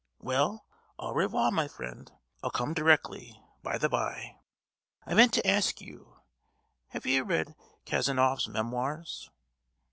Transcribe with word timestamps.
—well, 0.17 0.65
au 0.97 1.11
revoir, 1.13 1.51
my 1.51 1.67
friend—I'll 1.67 2.49
come 2.49 2.73
directly; 2.73 3.39
by 3.61 3.77
the 3.77 3.87
bye—I 3.87 5.13
meant 5.13 5.31
to 5.35 5.47
ask 5.47 5.79
you, 5.79 6.17
have 6.87 7.05
you 7.05 7.23
read 7.23 7.53
Kazanoff's 7.85 8.47
Memoirs?" 8.47 9.29